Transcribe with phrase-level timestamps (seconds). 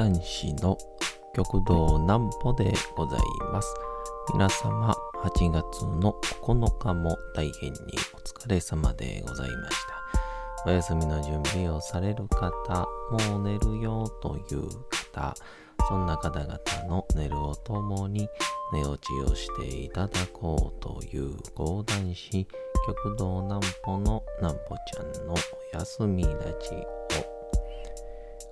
[0.00, 0.78] 講談師の
[1.34, 3.20] 極道南歩でござい
[3.52, 3.74] ます。
[4.32, 7.78] 皆様、8月の9日も大変に
[8.14, 9.76] お疲れ様でございまし
[10.64, 10.70] た。
[10.70, 12.88] お休みの準備をされる方、
[13.28, 14.70] もう寝るよという
[15.12, 15.34] 方、
[15.86, 18.26] そんな方々の寝るをともに
[18.72, 22.46] 寝落ちをしていただこうという講談師、
[22.86, 26.99] 極道南歩の南歩ちゃんのお休みラジオ。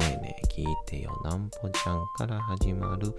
[0.00, 3.14] ねえねえ聞いてよなんぽちゃんから始まる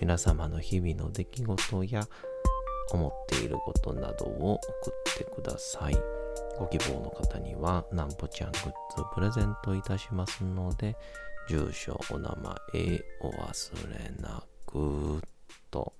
[0.00, 2.06] 皆様の日々の出来事や
[2.92, 5.96] 思っていることなどを送ってください。
[6.58, 8.72] ご希望の方にはなんぽちゃんグッズ
[9.14, 10.94] プレゼントいたしますので、
[11.48, 15.22] 住所、お名前、お忘れなく
[15.70, 15.94] と。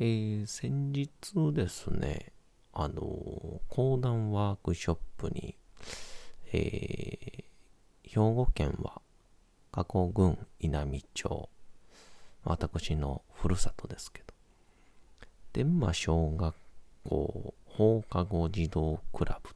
[0.00, 1.08] えー、先日
[1.52, 2.32] ですね、
[2.72, 3.00] あの
[3.68, 5.56] 講談ワークショップに、
[6.52, 7.41] えー
[8.14, 9.00] 兵庫県は
[9.70, 11.48] 加古郡稲美町、
[12.44, 14.34] 私のふるさとですけど、
[15.54, 16.54] 天満小学
[17.04, 19.52] 校放課後児童クラブっ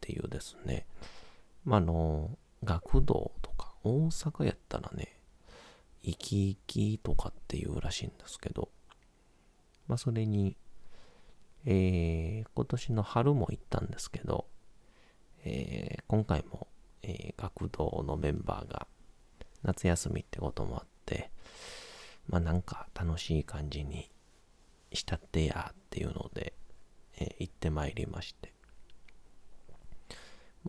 [0.00, 0.86] ていうですね、
[1.66, 2.30] まあ、の、
[2.64, 5.18] 学童とか、大阪やったらね、
[6.02, 8.70] 生き生きとかっていうらしいんですけど、
[9.86, 10.56] まあ、それに、
[11.66, 14.46] えー、今年の春も行ったんですけど、
[15.44, 16.68] えー、今回も
[17.02, 18.86] えー、学童のメンバーが
[19.62, 21.30] 夏休みってこともあって、
[22.28, 24.10] まあなんか楽しい感じに
[24.92, 26.52] したってやっていうので、
[27.18, 28.52] えー、行ってまいりまして。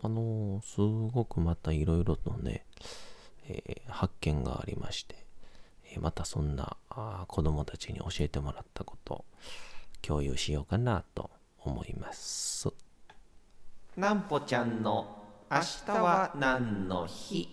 [0.02, 0.80] あのー、す
[1.12, 2.64] ごくまたいろいろとね、
[3.48, 5.26] えー、発見がありまして、
[5.92, 9.24] えまたそんなあ子供たちに教えてもらったこと
[10.02, 12.68] 共有しようかなと思います。
[13.96, 15.19] なんぽちゃんの
[15.52, 17.48] 明日は何の日？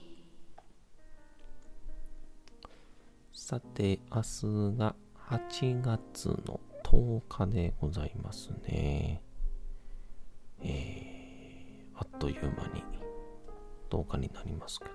[3.33, 4.95] さて明日が
[5.31, 9.23] 8月の10日でございますね。
[10.61, 12.83] えー、あっという間に
[13.89, 14.91] 10日になりますけど。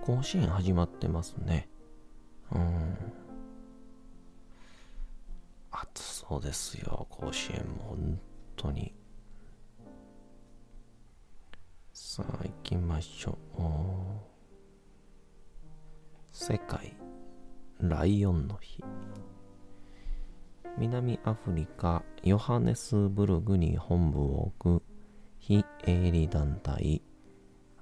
[0.00, 1.68] 甲子園始まってますね。
[2.52, 2.96] うん。
[5.70, 7.88] 暑そうですよ甲子園も。
[7.90, 8.18] 本
[8.56, 8.94] 当に。
[12.14, 13.62] さあ行きましょう。
[16.30, 16.94] 世界
[17.80, 18.84] ライオンの日。
[20.76, 24.82] 南アフリカヨハネスブルグに本部を置く
[25.38, 27.00] 非営利団体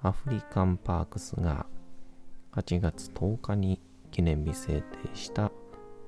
[0.01, 1.65] アフリカンパークスが
[2.53, 3.81] 8月10日に
[4.11, 5.51] 記念日制定した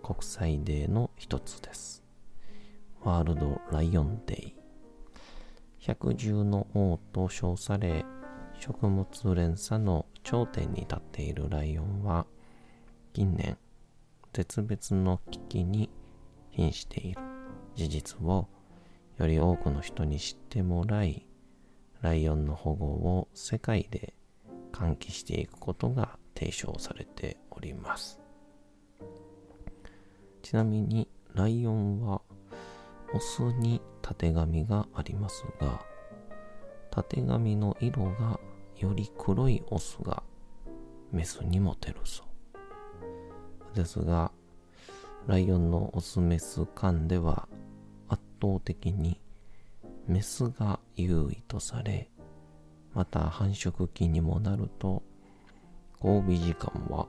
[0.01, 2.01] 国際デーの一つです。
[3.03, 4.62] ワールドライオンデイ。
[5.85, 8.05] 百獣の王と称され
[8.57, 9.05] 食物
[9.35, 12.25] 連鎖の頂点に立っているライオンは
[13.11, 13.57] 近年
[14.31, 15.89] 絶滅の危機に
[16.51, 17.21] 瀕している。
[17.75, 18.47] 事実を
[19.17, 21.27] より多くの人に知ってもらい
[22.01, 24.13] ライオンの保護を世界で
[24.71, 28.21] 喚起していくことが提唱されております。
[30.41, 32.21] ちなみにライオンは
[33.13, 35.81] オスにたてがみがありますが
[36.91, 38.39] たてがみの色が
[38.77, 40.23] より黒いオスが
[41.11, 43.75] メスにモテるそう。
[43.75, 44.31] ですが
[45.27, 47.47] ライオンのオスメス間では
[48.09, 49.19] 圧倒的に
[50.07, 52.09] メスが優位とされ
[52.93, 55.01] また繁殖期にもなると
[56.03, 57.07] 交尾時間は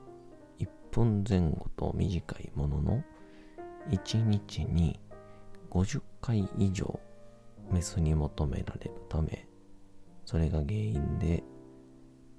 [0.59, 3.03] 1分前後と短いものの
[3.89, 4.99] 1日に
[5.75, 6.97] 50回以上
[7.69, 9.45] メスに求められるため
[10.25, 11.43] それが原因で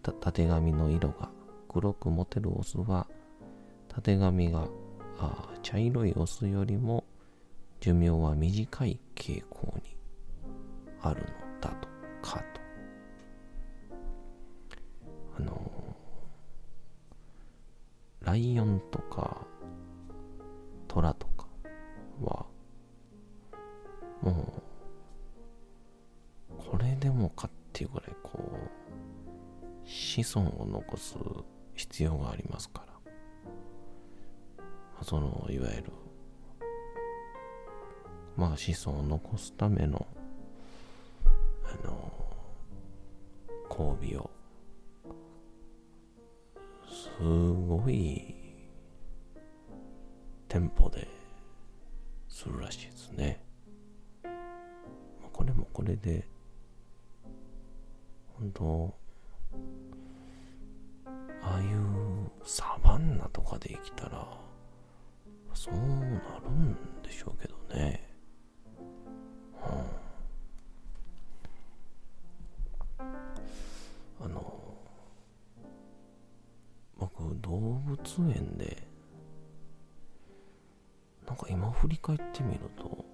[0.03, 1.29] たてがみの色が
[1.69, 3.07] 黒く持てるオスは
[3.89, 4.67] たてがみが
[5.63, 7.05] 茶色いオスよりも
[7.81, 9.97] 寿命は短い傾向に
[11.03, 11.27] あるの
[11.61, 11.89] だと
[12.23, 12.61] かと。
[15.39, 15.71] あの
[18.23, 19.36] ライオンとか
[27.77, 28.59] っていうぐらいこ
[29.85, 31.15] う子孫を残す
[31.75, 33.13] 必要がありますから、
[35.03, 35.93] そのいわゆる
[38.35, 40.07] まあ子孫を残すための
[41.65, 42.11] あの
[43.69, 44.31] 交尾を
[46.89, 48.35] すごい
[50.49, 51.07] テンポで
[52.31, 53.45] するらしいですね。
[55.31, 56.27] これもこれで
[58.57, 58.95] 本当
[61.43, 64.27] ああいうサバンナとかで生きたら
[65.55, 68.03] そうなるんでしょうけどね
[72.99, 74.25] うん。
[74.25, 74.63] あの
[76.99, 77.99] 僕動物
[78.35, 78.87] 園で
[81.27, 83.05] なんか今振り返ってみると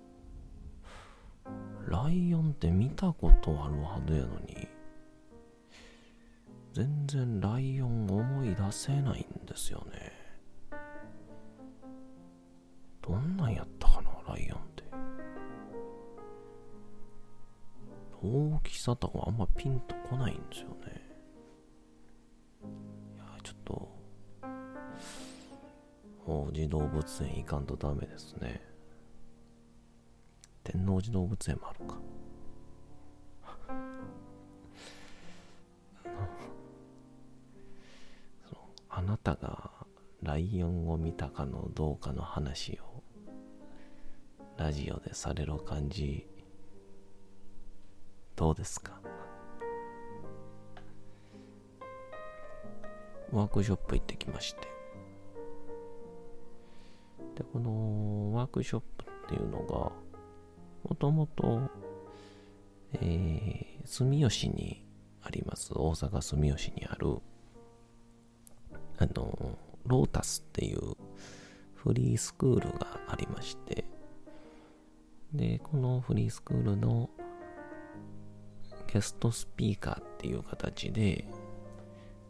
[1.89, 4.69] ライオンって見たことあるはずやのに
[6.73, 10.11] 全然ライオン思い出せないんですよね。
[13.03, 14.83] どんなんやったかなライオンって。
[18.23, 21.03] 大きさとかあんまピンとこないんですよね。
[23.17, 23.89] いやちょっと
[26.25, 28.63] 王子動物園行かんとダメですね。
[30.65, 31.97] 天王寺動物園もあるか。
[39.05, 39.73] あなたが
[40.23, 43.03] ライオンを見たかのどうかの話を
[44.57, 46.25] ラジオでされる感じ
[48.37, 49.01] どうですか？
[53.33, 54.61] ワークショップ行ってきまして。
[57.37, 59.91] でこのワークショップっていうのが
[60.85, 61.61] もともと、
[62.93, 64.87] えー、住吉に
[65.23, 67.19] あります、大阪住吉にある、
[68.99, 70.97] あの、ロータスっていう
[71.75, 73.85] フリースクールがありまして、
[75.33, 77.11] で、このフリースクールの
[78.93, 81.25] ゲストスピーカーっていう形で、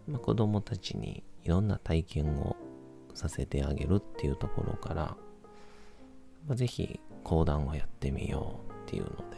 [0.06, 2.56] まあ、子供たちにいろんな体験を
[3.14, 5.16] させてあげるっていうところから、
[6.46, 9.36] まあ、ぜひ講談をやってみようっていうので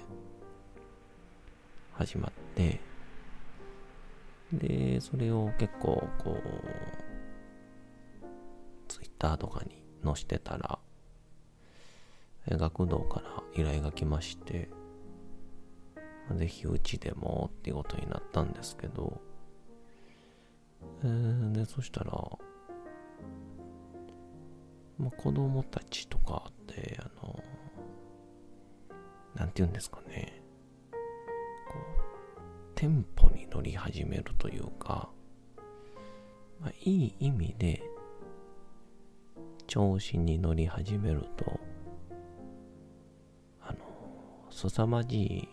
[1.94, 2.80] 始まって
[4.52, 6.42] でそれを結構こう
[8.94, 10.78] ツイッターとかに載してたら
[12.48, 14.68] 学童から依頼が来まして
[16.36, 19.20] ぜひうちでもっていうことになったんですけど、
[21.02, 22.12] えー、でそしたら、
[24.98, 27.42] まあ、子供たちとかってあの
[29.34, 30.40] なんて言うんですかね、
[31.68, 32.40] こう、
[32.76, 35.10] テンポに乗り始めるというか、
[36.60, 37.82] まあ、いい意味で、
[39.74, 41.58] 調子に乗り始めると、
[43.60, 43.78] あの、
[44.48, 45.48] 凄まじい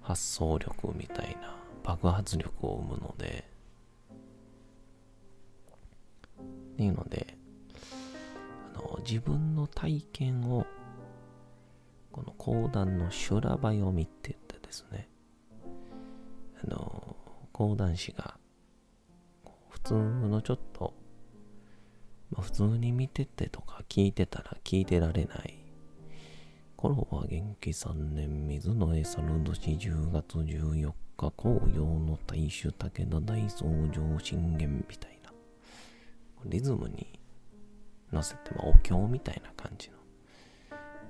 [0.00, 3.44] 発想力みたいな爆発力を生むので、
[6.38, 7.36] っていうので、
[8.76, 10.64] あの自分の体験を
[12.12, 15.08] この講談の修羅場読みって言ってですね、
[16.62, 17.16] あの、
[17.50, 18.38] 講談師が、
[19.70, 21.01] 普通のちょっと、
[22.32, 25.58] まあ、普通に見ててとか聞いてたら聞いてられない。
[26.76, 35.32] 頃は元気3年水の餌の年10月14日紅葉の大衆武田大僧正信玄みたいな。
[36.46, 37.20] リズムに
[38.12, 39.96] 乗せて、まあ、お経みたいな感じの。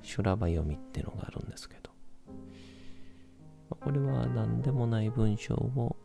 [0.02, 1.93] 修羅場読みってのがあるんですけど、
[3.81, 5.97] これは何でもない文章を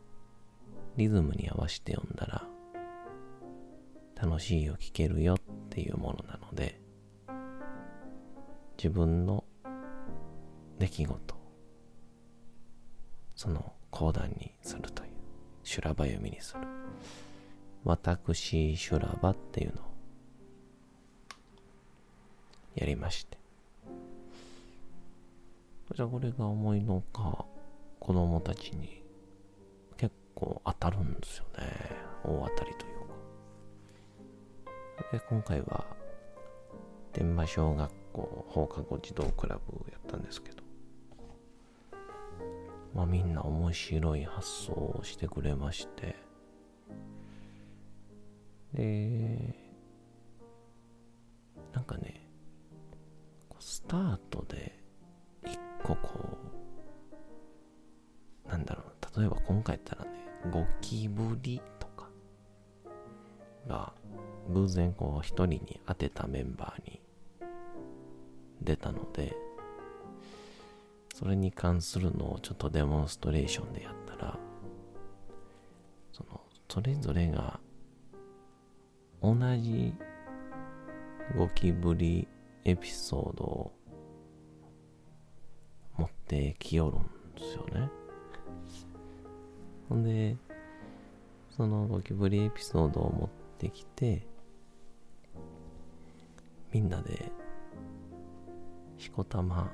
[0.96, 2.47] リズムに合わせて読んだら
[4.20, 5.38] 楽しいよ聞けるよっ
[5.70, 6.80] ていうものなので
[8.76, 9.44] 自分の
[10.78, 11.34] 出来事
[13.34, 15.10] その講談にするという
[15.62, 16.60] 修羅場読みにする。
[17.84, 19.84] 私修羅場っていうのを
[22.74, 23.38] やりまして。
[25.94, 27.46] じゃあこれが思いのか
[27.98, 29.02] 子供たちに
[29.96, 31.64] 結構当たるんですよね。
[32.24, 32.97] 大当たりという
[35.12, 35.84] で今回は
[37.12, 40.68] 天満小学校放課後児童クラブをやったんですけど。
[42.94, 46.16] まあみんな面白い発想をしてくれまして。
[48.74, 49.54] で
[51.72, 52.28] なんかね
[53.58, 54.78] スタートで
[55.46, 56.38] 一個こ
[58.46, 60.10] うなんだろう例えば今回やったらね
[60.50, 62.08] 5キブリとか
[63.66, 63.94] が
[64.48, 67.00] 偶然こう一人に当てたメンバーに
[68.62, 69.36] 出たので、
[71.14, 74.38] それに関するのをちょっとデモンストレーションでやったら、
[76.12, 77.60] その、それぞれが
[79.22, 79.92] 同じ
[81.36, 82.28] ゴキブリ
[82.64, 83.72] エピソードを
[85.96, 87.02] 持ってきよるん
[87.34, 87.90] ですよね。
[89.88, 90.36] ほんで、
[91.50, 93.28] そのゴキブリエピソードを持っ
[93.58, 94.26] てきて、
[96.72, 97.32] みんなで、
[98.98, 99.72] しこたま、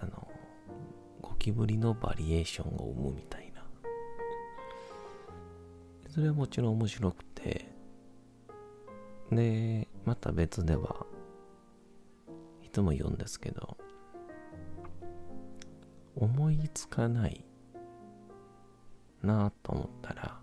[0.00, 0.28] あの、
[1.22, 3.62] ゴキブリのバリエーションを生むみたいな。
[6.08, 7.66] それはもちろん面白くて、
[9.30, 11.06] で、また別では、
[12.62, 13.76] いつも言うんですけど、
[16.16, 17.44] 思いつかない
[19.22, 20.40] なぁと思ったら、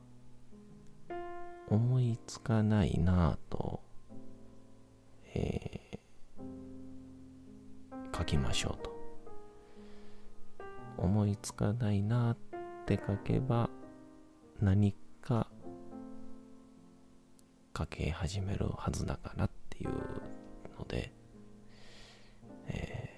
[1.70, 3.82] 思いつかないなぁと、
[5.36, 8.94] えー、書きましょうと。
[10.98, 12.38] 思いつかないなっ
[12.86, 13.70] て書けば、
[14.62, 15.48] 何か
[17.78, 19.90] 書け始めるはずだからっていう
[20.78, 21.12] ので、
[22.68, 23.10] え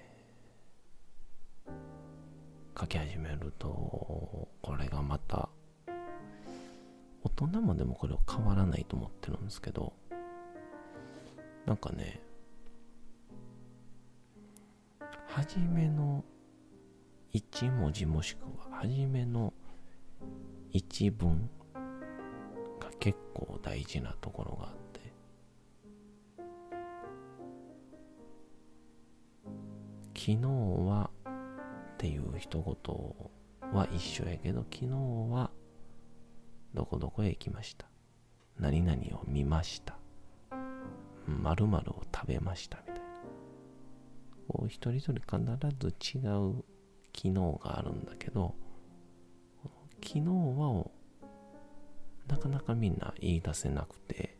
[2.74, 5.48] ー、書き始めると、これがまた、
[7.22, 9.92] 大人もでもこれは変わらないと思ってるんですけど、
[11.66, 12.20] なんかね、
[15.26, 16.24] 初めの
[17.34, 19.52] 1文字もしくは初めの
[20.70, 21.50] 一文
[22.80, 25.00] が結構大事なところがあって
[30.14, 30.38] 昨日
[30.88, 31.10] は
[31.94, 32.62] っていう一
[33.62, 34.92] 言は一緒やけど昨日
[35.30, 35.50] は
[36.74, 37.86] どこどこへ行きました。
[38.58, 39.98] 何々を見ました。
[41.26, 43.00] 〇〇を食べましたみたいな。
[44.48, 46.64] こう一人一人必ず違う
[47.12, 48.54] 機能があるんだけど
[50.02, 50.86] 昨日は
[52.28, 54.36] なかなかみんな言い出せなくて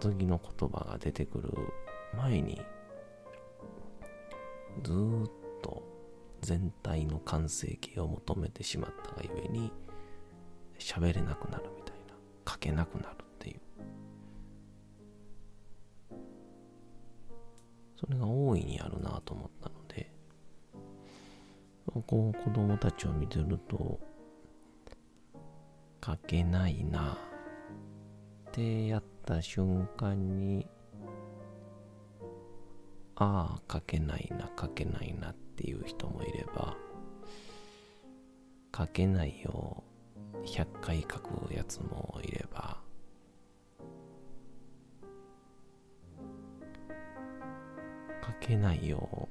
[0.00, 1.52] 次の言葉が出てくる
[2.16, 2.60] 前に
[4.82, 4.94] ずっ
[5.62, 5.82] と
[6.40, 9.72] 全体の完成形を求めてしまったがゆえに
[10.78, 12.14] 喋れなくなるみたいな。
[12.50, 13.27] 書けなくなる。
[17.98, 20.10] それが大いにあるなと思ったので
[22.06, 23.98] こう子供たちを見てると
[26.04, 27.18] 書けないな
[28.48, 30.66] ってやった瞬間に
[33.16, 36.76] ああ書けないな書けないなっていう人もいれば
[38.76, 39.82] 書けないよ
[40.44, 42.78] 100回書くやつもいれば
[48.48, 49.28] けないよ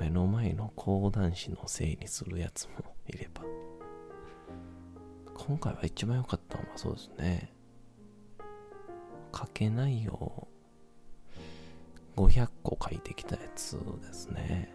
[0.00, 3.42] 目の前の講談師のせいにするやつもいれば
[5.34, 7.52] 今回は一番良かったのはそうですね。
[9.34, 10.46] 書けないよ。
[12.14, 14.70] 500個書いてきたやつですね。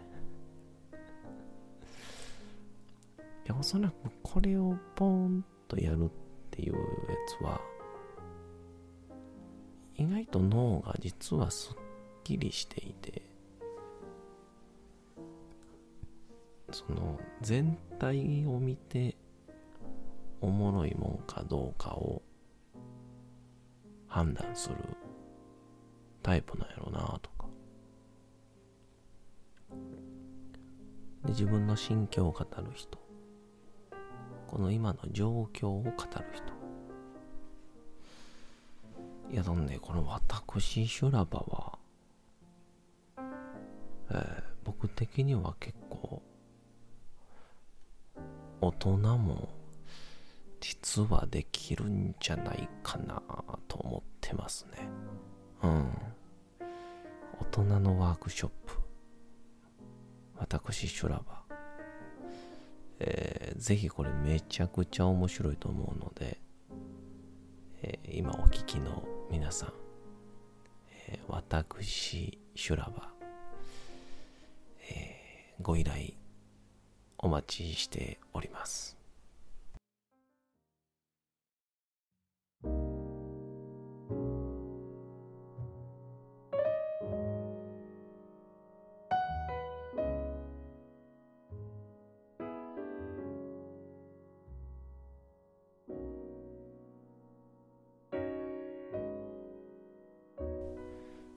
[3.46, 6.08] いや、おそらくこれをポンとやるっ
[6.50, 6.80] ていうや
[7.38, 7.60] つは、
[9.94, 11.85] 意外と脳が実はすっ
[12.26, 13.22] きりしていて、
[16.72, 19.16] その全体を見て
[20.40, 22.22] おもろいもんかどうかを
[24.08, 24.76] 判断する
[26.24, 27.46] タイプなんやろなとか。
[31.24, 32.98] で自分の心境を語る人。
[34.48, 35.94] この今の状況を語る
[36.32, 36.56] 人。
[39.32, 41.65] いやでもねこの私修羅場は、
[44.16, 46.22] えー、僕的には結構
[48.60, 49.48] 大人も
[50.60, 53.22] 実はできるんじゃないかな
[53.68, 54.88] と思ってますね。
[55.62, 55.90] うん。
[57.38, 58.74] 大人のワークショップ。
[60.36, 61.46] 私、修羅場。
[62.98, 66.40] えー、ぜひこれめちゃくちゃ面白いと思うので、
[67.82, 69.72] えー、今お聞きの皆さん、
[71.08, 73.15] えー、私、修羅場、
[75.62, 76.10] ご依頼
[77.18, 78.95] お待ちしております。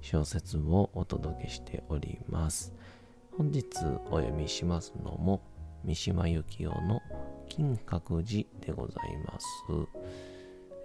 [0.00, 2.74] 小説をお届けしております。
[3.36, 3.66] 本日
[4.10, 5.42] お読みしますのも、
[5.84, 7.00] 三島由紀夫の
[7.48, 9.46] 金閣寺でございます。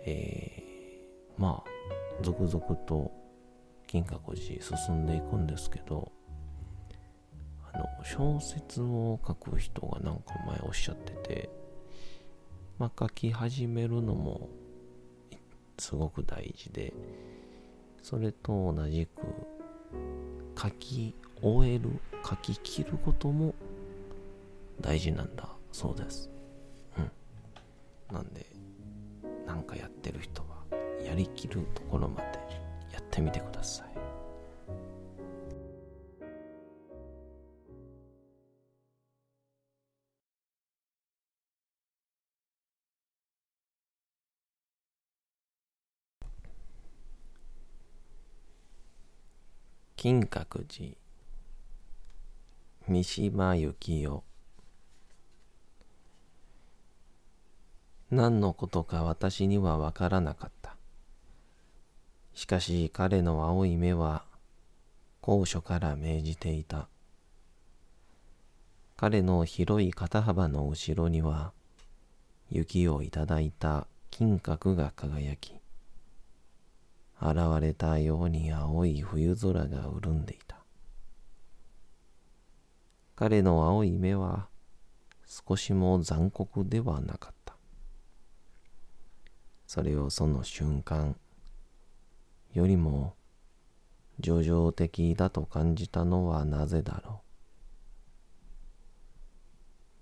[0.05, 3.11] えー、まあ、続々と
[3.87, 6.11] 金閣寺進んでいくんですけど、
[7.71, 11.49] あの、小説を書く人がなんか前おっしゃってて、
[12.77, 14.49] まあ、書き始めるのも
[15.77, 16.93] すごく大事で、
[18.03, 21.89] それと同じく書き終える、
[22.29, 23.55] 書き切ることも
[24.79, 26.29] 大事なんだそうです。
[26.97, 28.15] うん。
[28.15, 28.45] なんで、
[29.47, 32.23] なんかやってる人はやりきるところまで
[32.91, 33.92] やってみてください。
[50.03, 50.97] 金閣寺
[52.89, 54.25] 三島由紀夫
[58.11, 60.75] 何のことか私にはわからなかった。
[62.33, 64.25] しかし彼の青い目は
[65.21, 66.89] 高所から命じていた。
[68.97, 71.53] 彼の広い肩幅の後ろには
[72.49, 75.62] 雪をいただいた金閣が輝き、
[77.25, 80.57] 現れたように青い冬空が潤んでいた。
[83.15, 84.49] 彼の青い目は
[85.25, 87.55] 少しも残酷ではなかった。
[89.65, 91.15] それをその瞬間
[92.51, 93.15] よりも
[94.21, 97.23] 叙情的だと感じたのはなぜだろう。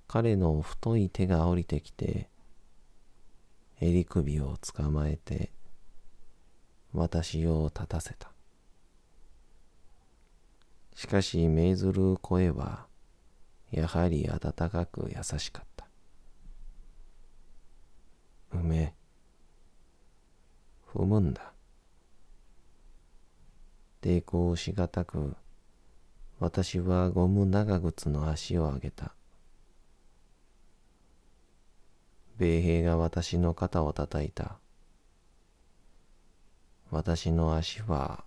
[0.07, 2.29] 彼の太い手が降りてきて、
[3.79, 5.51] 襟首をつかまえて、
[6.93, 8.31] 私を立たせた。
[10.95, 12.85] しかし命ずる声は、
[13.71, 15.87] やはり温かく優しかった。
[18.51, 18.93] 梅、
[20.93, 21.53] 踏むんだ。
[24.01, 25.35] 抵抗しがたく、
[26.39, 29.13] 私はゴム長靴の足を上げた。
[32.37, 34.57] 米兵が私の肩を叩いた。
[36.91, 38.25] 私の足は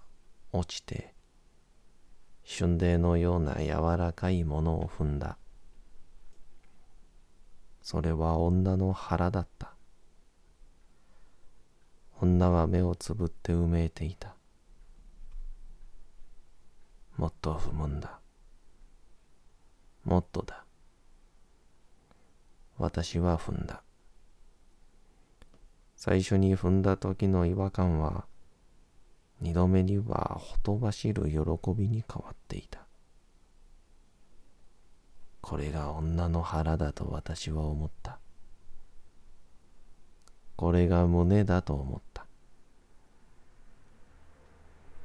[0.50, 1.12] 落ちて、
[2.46, 5.37] 春泥のような柔らかいものを踏んだ。
[7.83, 9.74] それは女の腹だった。
[12.22, 14.35] 女は目をつぶってうめいていた。
[17.18, 18.18] もっと踏むんだ。
[20.05, 20.64] もっとだ。
[22.79, 23.83] 私は踏んだ。
[25.96, 28.24] 最初に踏んだ時の違和感は
[29.45, 31.39] 二度目にはほとばしる喜
[31.77, 32.81] びに変わっていた。
[35.43, 38.19] これが女の腹だと私は思った。
[40.57, 42.25] これが胸だと思った。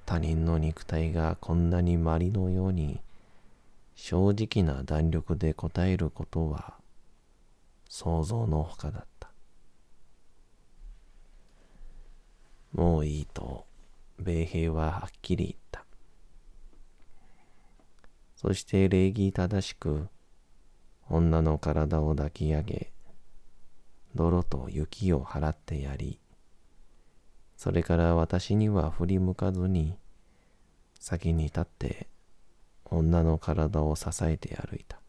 [0.06, 3.02] 他人の肉体がこんなにまりのように
[3.96, 6.76] 正直な弾力で答えることは
[7.90, 9.30] 想像のほかだった。
[12.72, 13.68] もういいと
[14.20, 15.86] 米兵ははっきり言った。
[18.36, 20.08] そして礼儀正しく
[21.10, 22.92] 女の体を抱き上げ、
[24.16, 26.20] 泥と雪を払ってやり、
[27.58, 29.98] それから私には振り向かずに、
[31.00, 32.08] 先に立って
[32.86, 35.00] 女の体を支えて歩いた。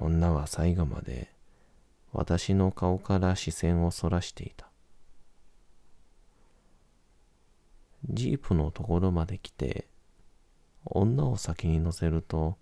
[0.00, 1.32] 女は最後まで
[2.12, 4.71] 私の顔から視線をそらしていた。
[8.08, 9.86] ジープのところまで来て、
[10.84, 12.56] 女を先に乗せると、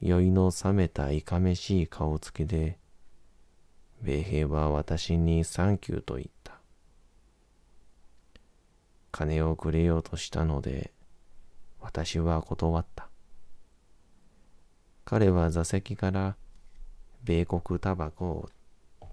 [0.00, 2.78] 酔いの冷めたいかめしい顔つきで、
[4.02, 6.58] 米兵は私にサンキューと言った。
[9.12, 10.92] 金をくれようとしたので、
[11.80, 13.08] 私は断った。
[15.04, 16.36] 彼は座席から
[17.22, 18.50] 米国タバコを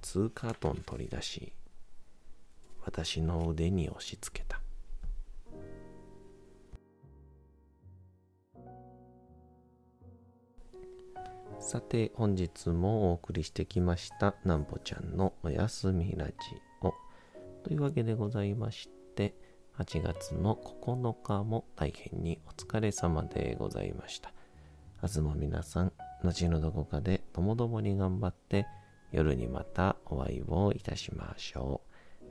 [0.01, 1.53] 2カートン取り出し、
[2.83, 4.59] 私の腕に押し付けた。
[11.71, 16.33] さて本日もお送りしてきましたなんぽちゃんのおやすみラジ
[16.81, 16.93] オ。
[17.63, 19.33] というわけでございまして
[19.77, 24.33] 8月の9日も大変にお疲れ様でございました。
[25.01, 25.93] 明日も皆さん
[26.25, 28.67] 後のどこかでともどもに頑張って
[29.13, 31.79] 夜にまたお会いをいたしましょ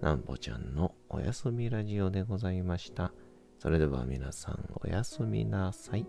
[0.03, 0.05] う。
[0.05, 3.11] なんぽちゃんのおやすみラジオでございました。
[3.59, 6.05] それでは皆さんおやすみなさい。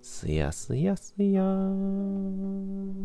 [0.00, 2.98] すやすやすやーん。